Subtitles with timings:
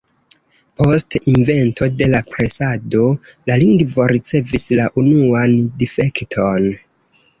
[0.81, 3.05] Post invento de la presado
[3.51, 6.71] la lingvo ricevis la unuan difekton.